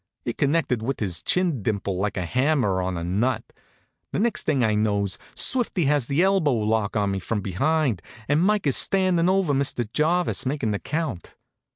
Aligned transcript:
It 0.25 0.35
connected 0.35 0.81
with 0.81 0.99
his 0.99 1.21
chin 1.21 1.61
dimple 1.61 1.95
like 1.99 2.17
a 2.17 2.25
hammer 2.25 2.81
on 2.81 2.97
a 2.97 3.03
nut. 3.03 3.43
The 4.11 4.17
next 4.17 4.45
thing 4.45 4.63
I 4.63 4.73
knows 4.73 5.19
Swifty 5.35 5.85
has 5.85 6.07
the 6.07 6.23
elbow 6.23 6.55
lock 6.55 6.97
on 6.97 7.11
me 7.11 7.19
from 7.19 7.41
behind, 7.41 8.01
and 8.27 8.41
Mike 8.41 8.65
is 8.65 8.75
standin' 8.75 9.29
over 9.29 9.53
Mr. 9.53 9.85
Jarvis 9.93 10.43
makin' 10.43 10.71
the 10.71 10.79
count. 10.79 11.35